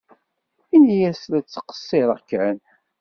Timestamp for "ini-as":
0.75-1.21